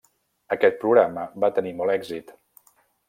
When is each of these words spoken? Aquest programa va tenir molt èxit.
Aquest 0.55 0.79
programa 0.85 1.25
va 1.45 1.51
tenir 1.59 1.75
molt 1.83 1.95
èxit. 1.99 2.35